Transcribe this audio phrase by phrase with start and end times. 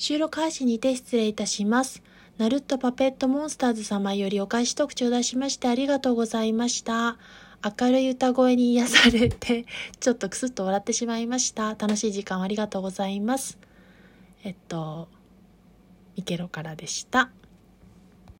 [0.00, 2.04] 収録開始にて失礼いたします。
[2.38, 7.18] ナルットパペットモンスターズ様よりお返し特徴を出しましてありがとうございました。
[7.80, 9.66] 明るい歌声に癒されて、
[9.98, 11.70] ちょっとクスッと笑ってしまいました。
[11.70, 13.58] 楽しい時間をありがとうございます。
[14.44, 15.08] えっと、
[16.16, 17.32] ミケロからでした。